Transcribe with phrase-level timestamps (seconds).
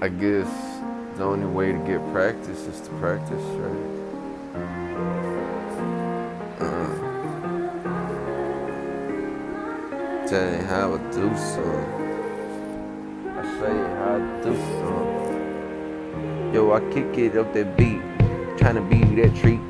[0.00, 0.48] I guess
[1.16, 3.84] the only way to get practice is to practice, right?
[6.60, 6.94] Uh,
[10.28, 11.84] tell you how I do something.
[13.26, 16.54] I show you how I do something.
[16.54, 18.00] Yo, I kick it up that beat,
[18.56, 19.60] tryna be that treat.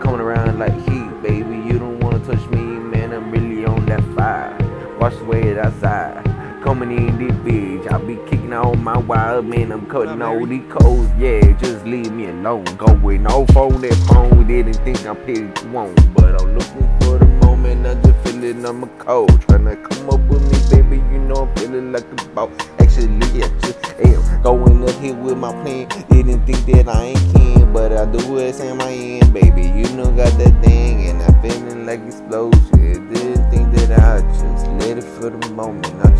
[0.00, 1.54] Coming around like heat, baby.
[1.54, 3.12] You don't wanna touch me, man.
[3.12, 4.56] I'm really on that fire.
[4.98, 6.35] Watch the way it outside.
[6.66, 9.70] Coming in this bitch, I be kicking all my wild man.
[9.70, 11.52] I'm cutting all these codes, yeah.
[11.60, 12.64] Just leave me alone.
[12.76, 17.18] Go with no phone, that phone, didn't think I picked one, but I'm looking for
[17.18, 17.86] the moment.
[17.86, 20.96] I just feeling I'm a cold, tryna come up with me, baby.
[21.12, 22.50] You know I'm feeling like a boss.
[22.80, 25.86] Actually, I just am going up here with my plan.
[26.10, 29.62] Didn't think that I ain't can, but I do it in my end, baby.
[29.62, 33.08] You know got that thing, and I'm feeling like explosion.
[33.12, 35.86] Didn't think that I just let it for the moment.
[36.04, 36.15] I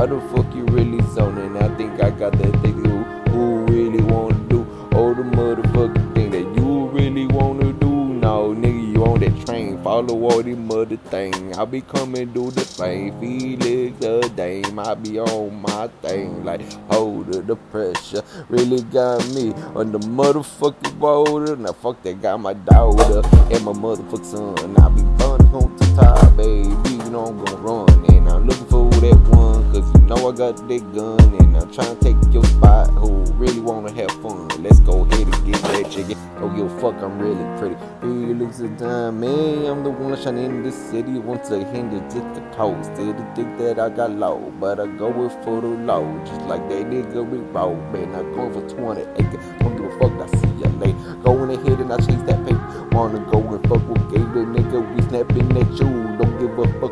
[0.00, 1.58] Why the fuck you really zoning?
[1.58, 4.60] I think I got that thing who, who really wanna do
[4.94, 7.90] all the motherfucking thing that you really wanna do.
[8.14, 9.76] No, nigga, you on that train.
[9.82, 11.54] Follow all the mother thing.
[11.54, 13.20] I be coming do the same.
[13.20, 14.78] Felix a dame.
[14.78, 16.46] I be on my thing.
[16.46, 21.58] Like, hold it, the pressure really got me on the motherfucking road.
[21.58, 23.20] Now, fuck that, got my daughter
[23.52, 24.76] and my motherfucking son.
[24.78, 26.70] I be running home to top, baby.
[26.88, 27.90] You know I'm gonna run.
[28.06, 28.09] And
[28.40, 29.70] I'm looking for that one.
[29.70, 31.34] Cause you know I got that gun.
[31.34, 32.88] And I'm trying to take your spot.
[32.88, 34.48] Who really wanna have fun?
[34.62, 36.16] Let's go ahead and get that chicken.
[36.38, 37.76] Oh, yo, fuck, I'm really pretty.
[38.00, 39.66] Felix a dime, man.
[39.66, 41.18] I'm the one shining in this city.
[41.18, 42.94] Want to hinder just the toast.
[42.94, 46.08] Didn't think that I got low, but I go with for the low.
[46.24, 48.14] Just like that nigga we roll, man.
[48.14, 49.44] I going for 20 acres.
[49.60, 51.14] Don't give a fuck, I see ya later.
[51.16, 52.88] Going ahead and I chase that paper.
[52.92, 54.80] Wanna go and fuck with gay the nigga.
[54.94, 56.16] We snapping at you.
[56.16, 56.89] Don't give a fuck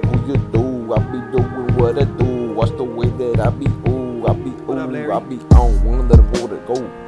[1.88, 2.52] what I do.
[2.52, 3.66] Watch the way that I be.
[3.88, 5.84] Ooh, I be ooh, I be on.
[5.84, 7.07] One of the water go.